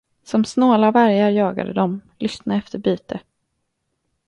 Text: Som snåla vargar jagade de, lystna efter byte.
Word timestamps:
Som 0.23 0.45
snåla 0.45 0.91
vargar 0.91 1.29
jagade 1.29 1.73
de, 1.73 2.01
lystna 2.17 2.55
efter 2.55 2.79
byte. 2.79 3.19